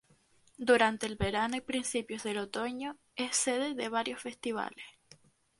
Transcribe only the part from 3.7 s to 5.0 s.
de varios festivales.